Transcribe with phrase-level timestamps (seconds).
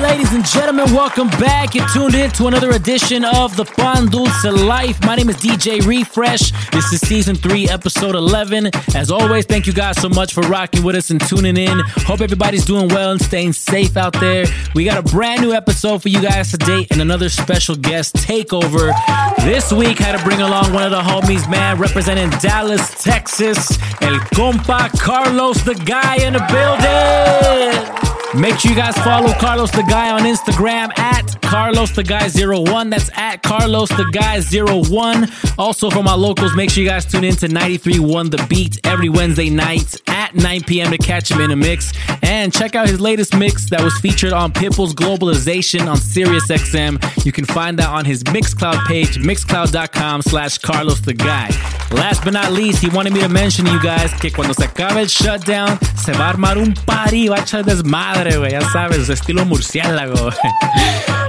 [0.00, 1.74] ladies and gentlemen, welcome back.
[1.74, 5.04] You're tuned in to another edition of the Pan Dulce Life.
[5.04, 6.52] My name is DJ Refresh.
[6.70, 8.70] This is season three, episode 11.
[8.94, 11.80] As always, thank you guys so much for rocking with us and tuning in.
[12.06, 14.46] Hope everybody's doing well and staying safe out there.
[14.74, 18.92] We got a brand new episode for you guys today and another special guest takeover.
[19.40, 23.78] This week, had to bring along one of the homies, man, representing Dallas, Texas.
[24.00, 28.09] El compa Carlos, the guy in the building.
[28.38, 32.90] Make sure you guys follow Carlos the Guy on Instagram at Carlos the Guy01.
[32.90, 35.58] That's at Carlos the Guy01.
[35.58, 39.08] Also for my locals, make sure you guys tune in to 93.1 The Beat every
[39.08, 40.92] Wednesday night at 9 p.m.
[40.92, 41.92] to catch him in a mix.
[42.22, 47.24] And check out his latest mix that was featured on Pitbull's Globalization on SiriusXM.
[47.26, 51.48] You can find that on his Mixcloud page, mixcloud.com slash Carlos the Guy.
[51.92, 54.66] Last but not least, he wanted me to mention to you guys que cuando se
[54.66, 58.60] acabe el shutdown, se va a armar un party, va a echar desmadre, güey, ya
[58.70, 60.30] sabes, estilo murciélago.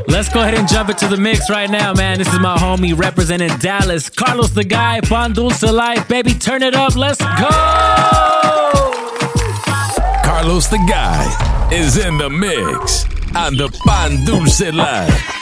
[0.08, 2.18] Let's go ahead and jump into the mix right now, man.
[2.18, 6.76] This is my homie representing Dallas, Carlos the Guy, Pan Dulce Life, baby, turn it
[6.76, 7.50] up, let's go!
[10.24, 15.38] Carlos the Guy is in the mix on the Pan Dulce Life.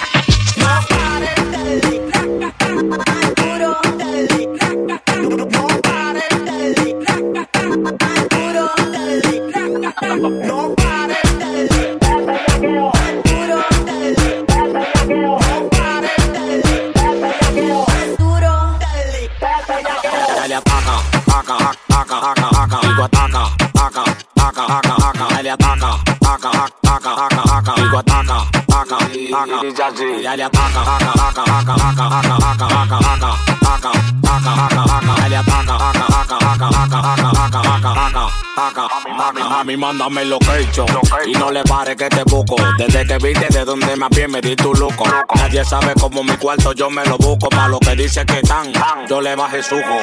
[28.00, 33.92] Ataca, ataca, ataca, así, dale ataca, ataca, ataca, ataca, ataca, ataca, ataca, ataca, ataca, ataca,
[34.24, 39.60] ataca, ataca, dale ataca, ataca, ataca, ataca, ataca, ataca, ataca, ataca, ataca, ataca.
[39.60, 40.88] A mí mándame location
[41.26, 42.56] y no le pare que te busco.
[42.78, 45.04] Desde que viste de donde más bien me di tu loco.
[45.36, 47.50] Nadie sabe cómo mi cuarto yo me lo busco.
[47.50, 48.72] Pa' lo que dice que están,
[49.10, 49.98] yo le bajé suco.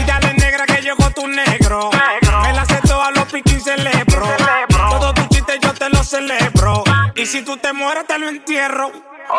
[0.00, 1.90] Y dale negra que llegó tu negro.
[2.42, 4.26] Me la a los piquis celebro.
[4.68, 6.85] Todo tu chiste yo te lo celebro.
[7.16, 8.92] Y si tú te mueres te lo entierro.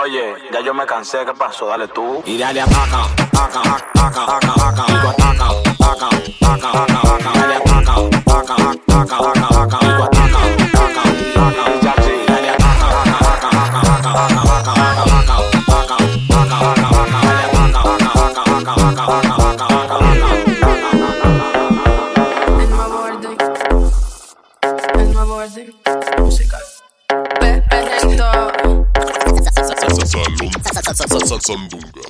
[0.04, 1.68] Oye, ya yo me cansé, ¿qué pasó?
[1.68, 2.24] Dale tú.
[2.26, 3.60] Y dale ataca, ataca,
[3.94, 5.50] ataca, ataca, ataca, digo ataca,
[5.80, 6.10] ataca,
[6.42, 11.02] ataca, ataca, ataca, dale ataca, ataca, ataca, ataca, ataca, digo ataca, ataca,
[11.36, 12.16] ataca, dice así.
[12.28, 18.18] Dale ataca, ataca, ataca, ataca, ataca, ataca, ataca, ataca, ataca, ataca, ataca, dale ataca, ataca,
[18.18, 19.27] ataca, ataca, ataca, ataca,
[30.94, 32.02] Sandunga.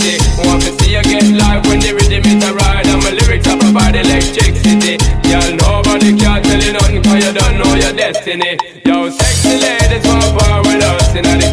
[0.00, 0.46] Don't.
[0.46, 2.86] Want to see you get live when the rhythm is a ride.
[2.86, 4.96] And my lyrics up about electricity.
[5.28, 8.56] Y'all nobody can tell you nothing cause you don't know your destiny.
[8.86, 11.14] Yo, sexy ladies want part with us.
[11.14, 11.47] Inna the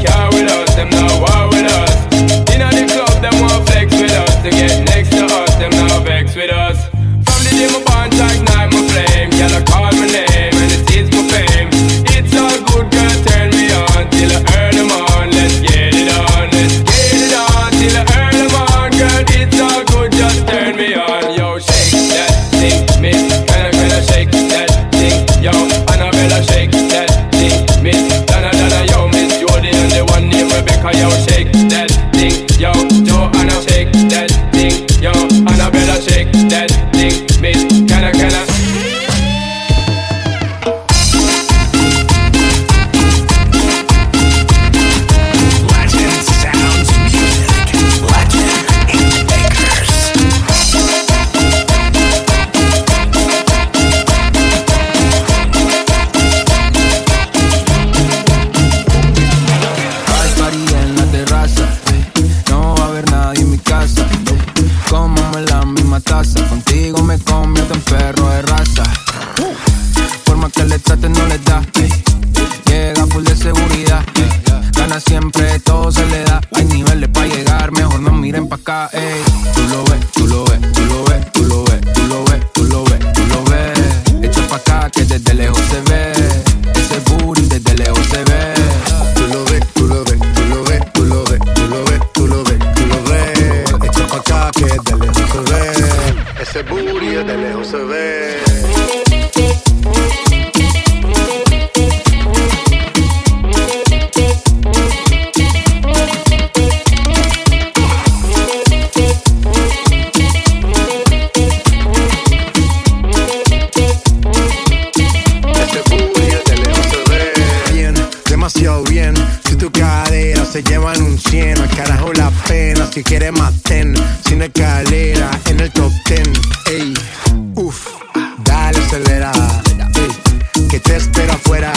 [130.76, 131.72] que te espera afuera.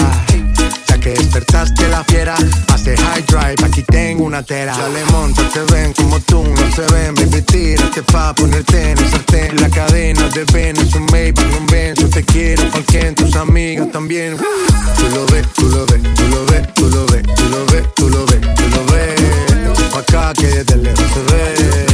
[0.89, 2.35] Ya que despertaste la fiera,
[2.73, 4.77] hace high drive, aquí tengo una tera.
[4.77, 9.11] Dale, monta, te ven como tú, no se ven, baby, tírate pa' ponerte en el
[9.11, 9.61] sartén.
[9.61, 13.89] La cadena de Ben es un Maybach, un Benz, yo te quiero, cualquier tus amigas
[13.93, 14.37] también.
[14.37, 17.95] Tú lo ves, tú lo ves, tú lo ves, tú lo ves, tú lo ves,
[17.95, 19.79] tú lo ves, tú lo ves.
[19.93, 21.88] Pa' acá que desde lejos se ve.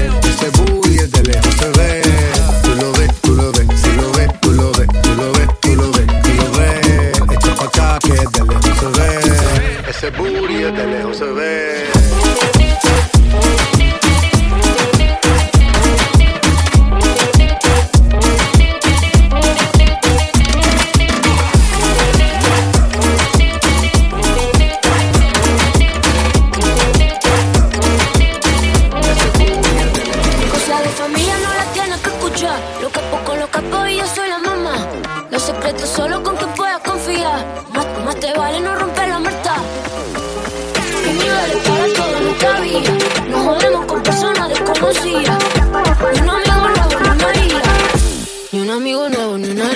[10.05, 11.74] se y de lejos se ve.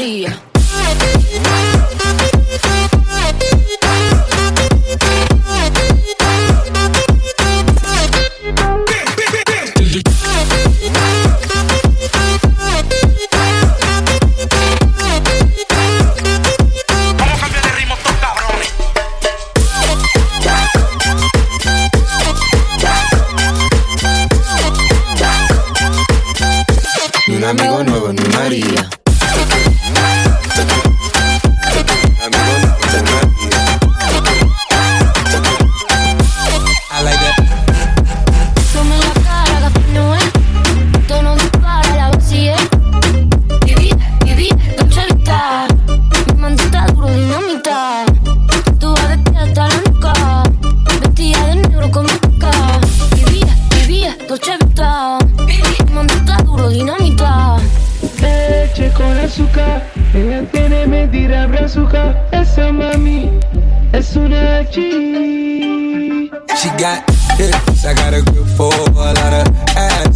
[0.09, 0.48] Nuevo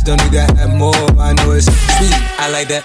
[0.04, 2.10] Don't need to have more, I know it's sweet.
[2.34, 2.82] I like that.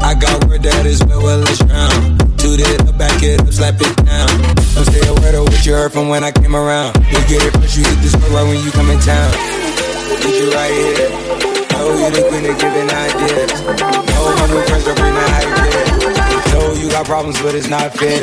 [0.00, 2.18] I got word that is well, well, it's drown.
[2.38, 4.30] Toot it up, back it up, slap it down.
[4.78, 6.94] Don't stay aware of what you heard from when I came around.
[7.10, 9.34] You get it first, you hit this right when you come in town.
[10.22, 11.10] Get you right here.
[11.74, 13.58] Know you the queen of giving ideas.
[13.58, 15.82] Know my new friends are bring the idea.
[16.54, 18.22] Know you got problems, but it's not fair.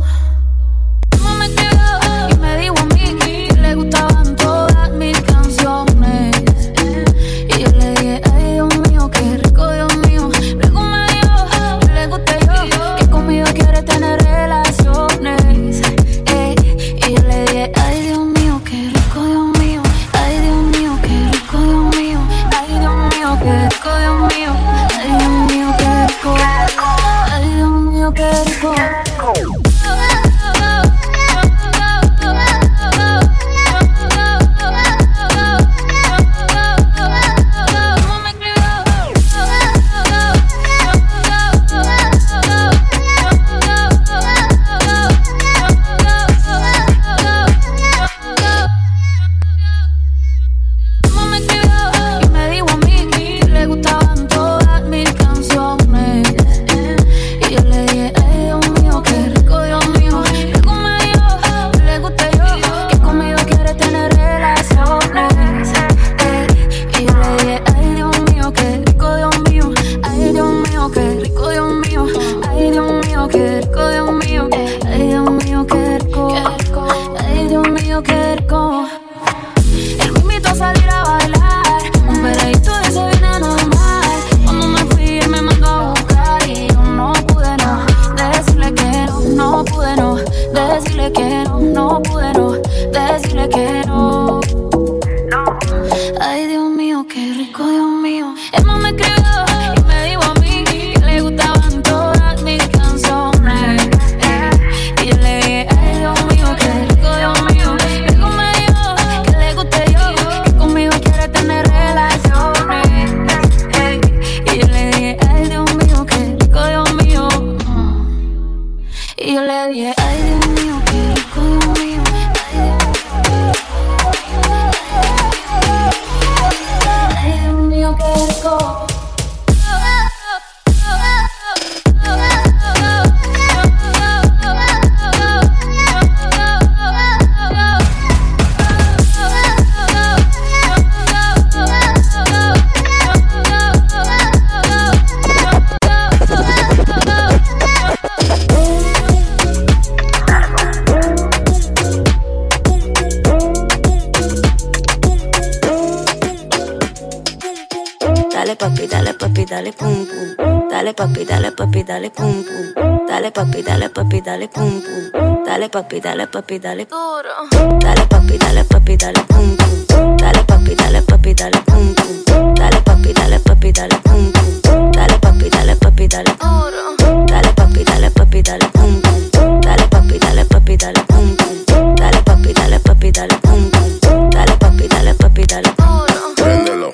[159.51, 160.69] dale pum pum.
[160.69, 163.05] Dale papi, dale papi, dale pum pum.
[163.05, 165.43] Dale papi, dale papi, dale pum pum.
[165.43, 167.77] Dale papi, dale papi, dale duro.
[167.79, 170.15] Dale papi, dale papi, dale pum pum.
[170.15, 172.53] Dale papi, dale papi, dale pum pum.
[172.53, 174.91] Dale papi, dale papi, dale pum pum.
[174.91, 177.25] Dale papi, dale papi, dale duro.
[177.25, 179.59] Dale papi, dale papi, dale pum pum.
[179.59, 181.95] Dale papi, dale papi, dale pum pum.
[181.95, 184.29] Dale papi, dale papi, dale pum pum.
[184.29, 186.33] Dale papi, dale papi, dale duro.
[186.35, 186.93] Préndelo,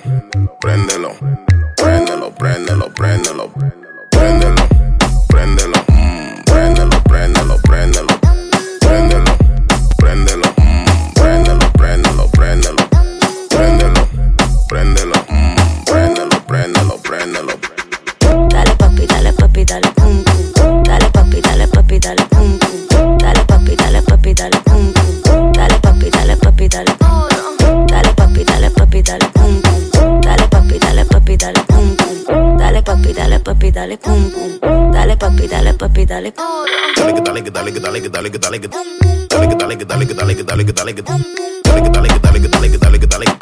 [0.59, 1.13] préndelo
[2.37, 3.49] préndelo, préndelo.
[3.49, 3.86] préndelo.
[33.77, 34.91] dale pum pum.
[34.91, 36.33] Dale papi, dale papi, dale.
[36.95, 39.77] Dale que dale que dale que dale que dale que dale que dale que dale
[39.77, 42.77] que dale que dale que dale que dale que dale que dale que dale que
[42.79, 43.36] dale que dale que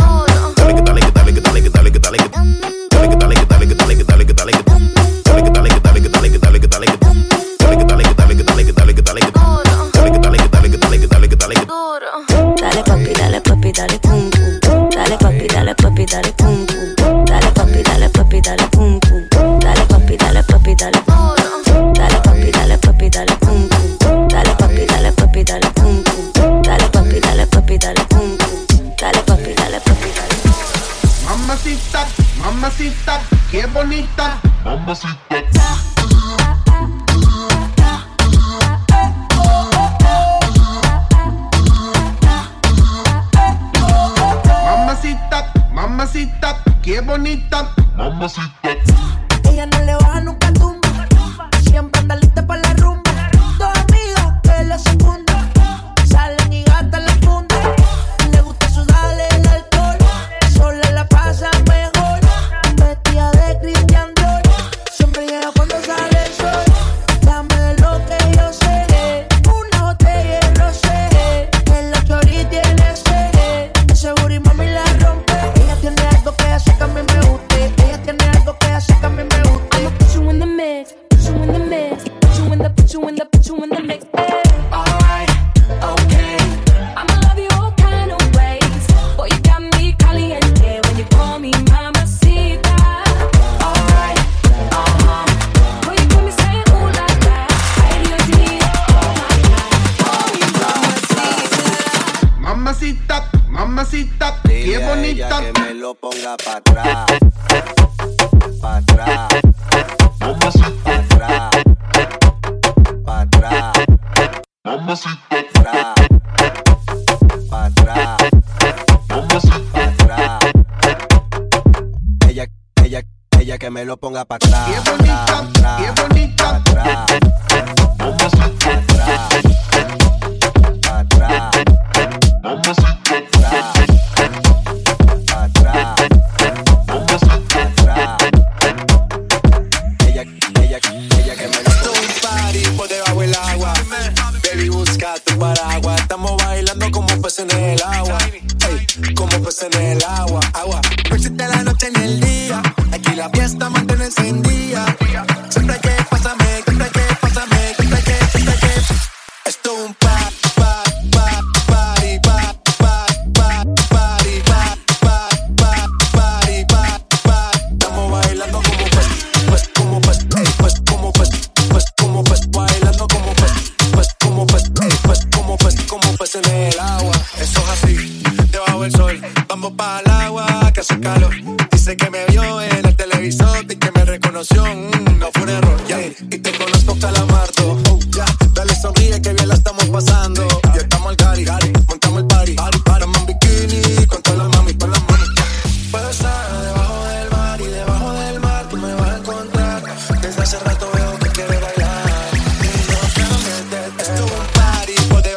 [204.85, 205.34] party for them.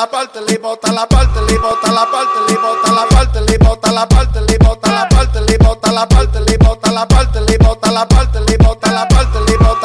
[0.00, 4.06] la parte, le bota la parte, la parte, la parte, la parte, la parte, la
[4.06, 4.56] parte, la
[5.06, 5.40] parte,
[5.90, 7.40] la parte, la parte,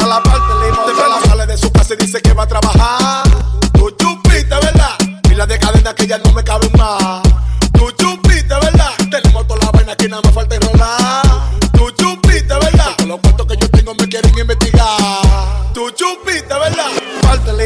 [0.06, 3.24] la parte, la sale de su casa y dice que va a trabajar.
[3.74, 4.96] Tu chupita, ¿verdad?
[5.30, 7.22] Y la de cadena que ya no me caben más.
[7.74, 8.92] Tu chupita, ¿verdad?
[9.12, 11.24] Tenemos toda la vaina que nada más falta enrolar.
[11.74, 12.98] Tu chupita, ¿verdad?
[13.06, 15.74] Los cuentos que yo tengo me quieren investigar.
[15.74, 17.05] Tu chupita, ¿verdad?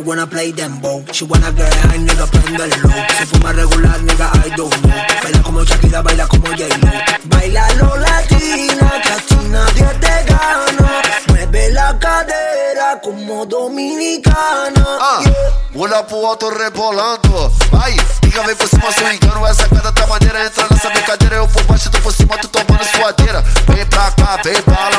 [0.00, 1.04] girl wanna play dembow.
[1.12, 2.90] She wanna get high, nigga, prendelo.
[3.16, 4.92] Se fuma regular, nigga, I don't know.
[5.22, 6.90] Baila como Shakira, baila como J-Lo.
[7.24, 11.02] Baila lo latina, que a ti nadie te gana.
[11.28, 14.98] Mueve la cadera como dominicana.
[15.00, 15.34] Ah, yeah.
[15.72, 17.52] Bola pro alto rebolando.
[17.70, 19.46] Vai, liga, vem por cima, sou engano.
[19.46, 21.36] Essa cara tá maneira, entra nessa brincadeira.
[21.36, 23.42] Eu por baixo, tu por cima, tu tomando suadeira.
[23.68, 24.89] Vem pra cá, vem pra lá.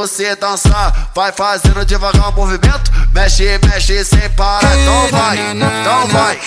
[0.00, 1.10] você dançar.
[1.14, 2.90] Vai fazendo devagar o movimento.
[3.12, 4.74] Mexe, mexe sem parar.
[4.78, 6.40] Então vai, então vai.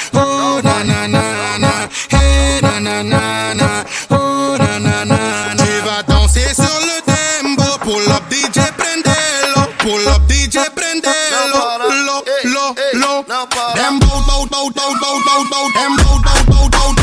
[5.55, 7.79] Devadão sur le tempo.
[7.79, 9.67] Pull up DJ prendelo.
[9.77, 11.13] Pull up DJ prendelo.
[11.53, 13.25] Lo, lo, lo.
[13.75, 15.71] Dembow, bow, bow, bow, bow, bow, bow.
[15.73, 17.02] Dembow, bow, bow, bow.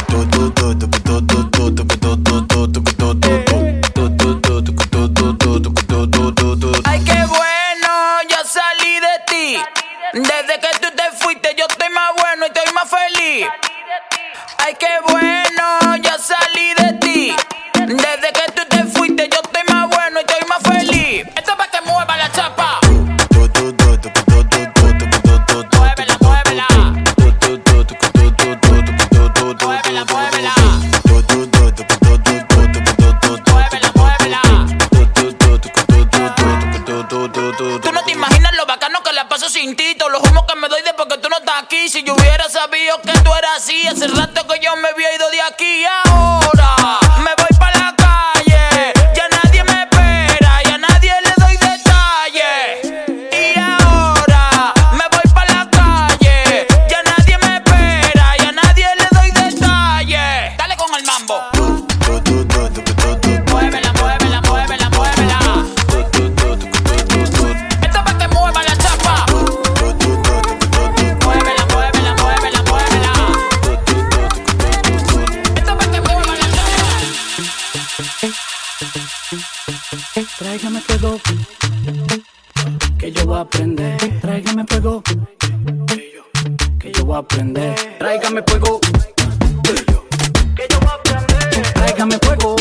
[92.01, 92.60] déjame fuego.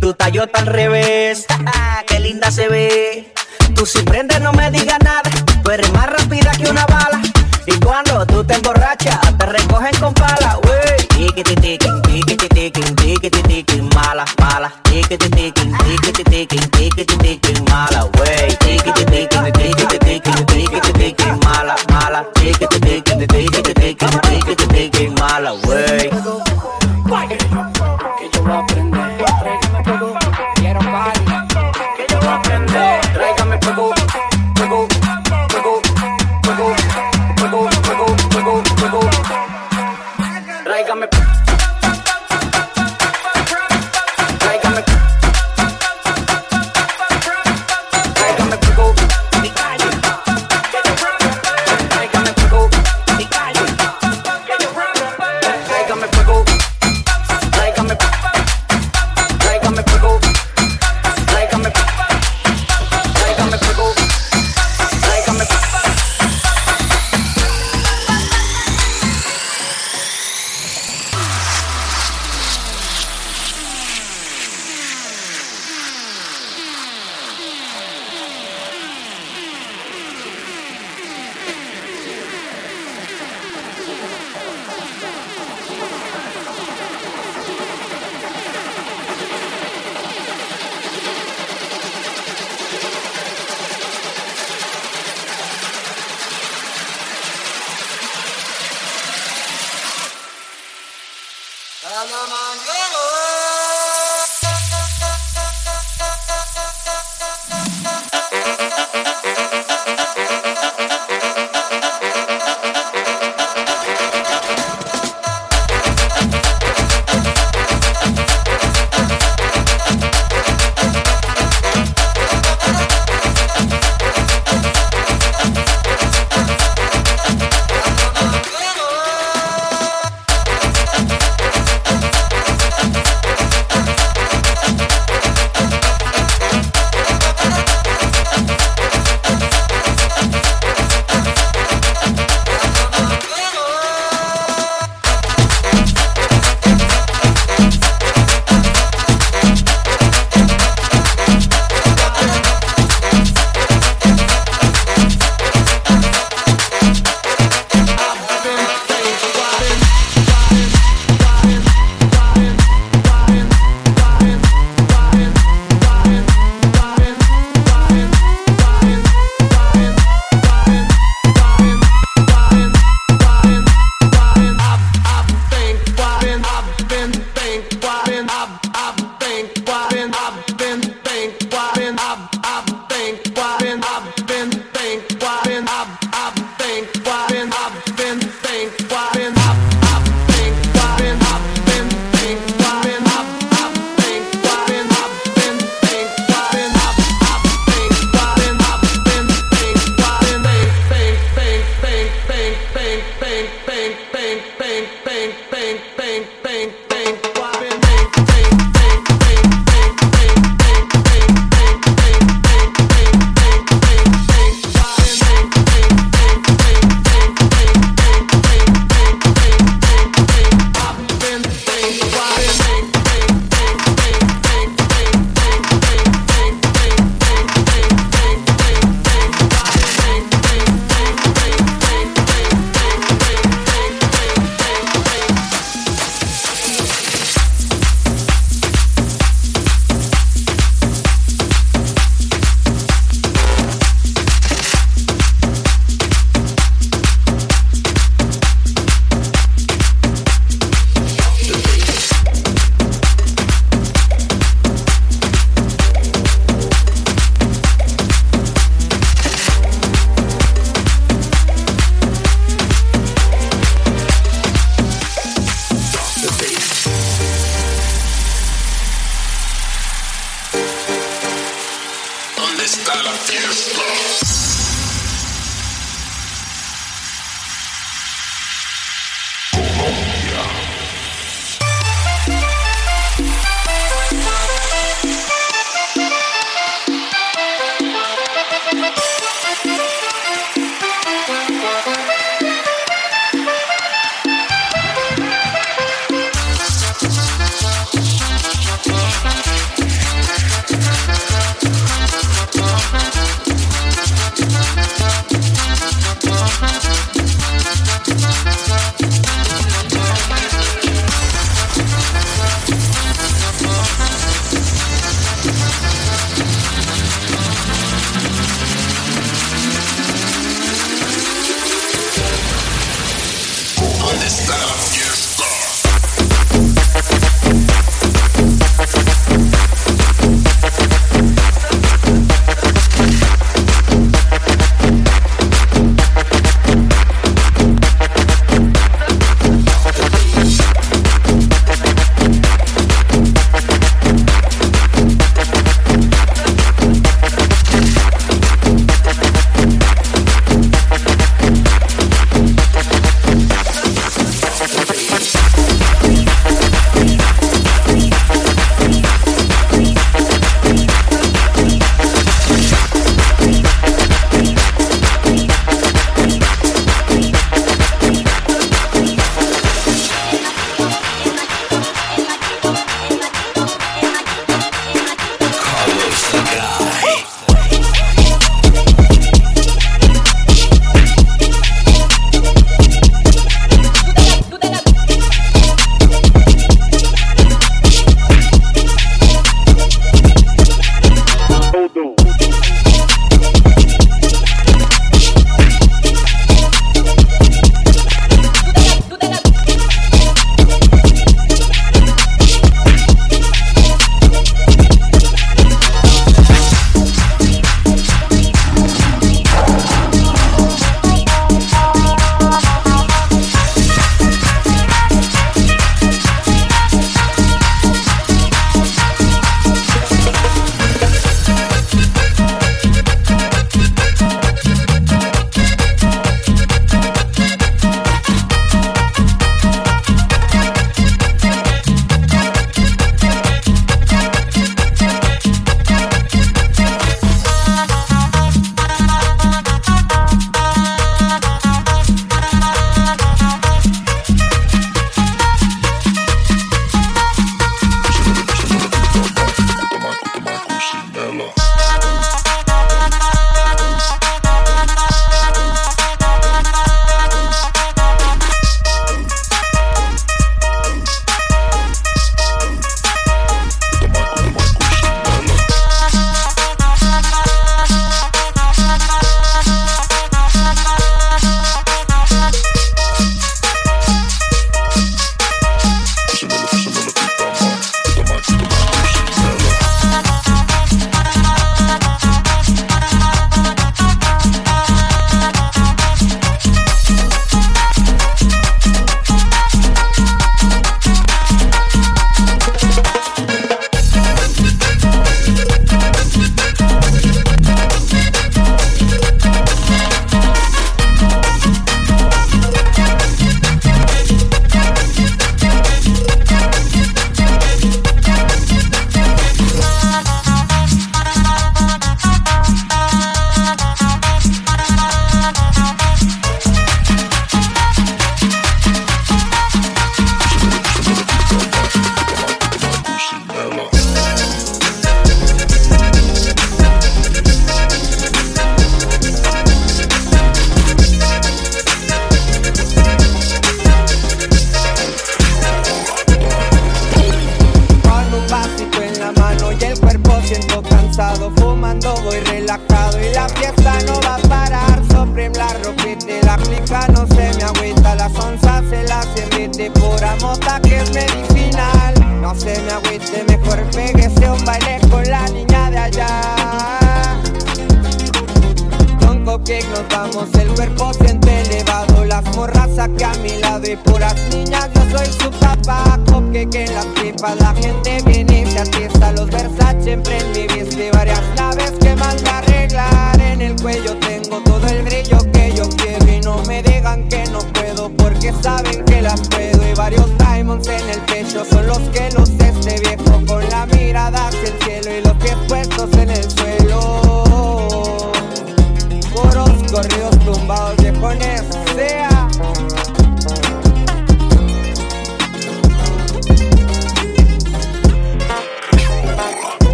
[0.00, 1.46] tu tallo está al revés.
[1.48, 3.32] Ah, ah, qué linda se ve.
[3.74, 4.51] Tú si prendes no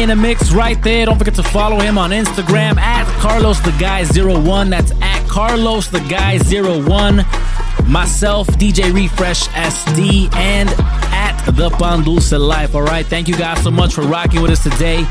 [0.00, 1.04] in the mix right there.
[1.04, 4.70] Don't forget to follow him on Instagram at Carlos the Guy01.
[4.70, 7.86] That's at Carlos the Guy01.
[7.86, 10.70] Myself, DJ Refresh SD, and
[11.12, 12.74] at the Pan Dulce Life.
[12.74, 15.04] All right, thank you guys so much for rocking with us today.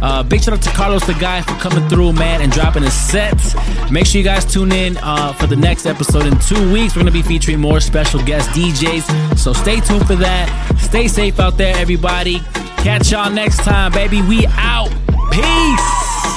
[0.00, 2.94] Uh, big shout out to Carlos the Guy for coming through, man, and dropping his
[2.94, 3.54] sets.
[3.90, 6.94] Make sure you guys tune in uh, for the next episode in two weeks.
[6.94, 10.76] We're going to be featuring more special guest DJs, so stay tuned for that.
[10.78, 12.40] Stay safe out there, everybody.
[12.86, 14.22] Catch y'all next time, baby.
[14.22, 14.90] We out.
[15.32, 16.35] Peace.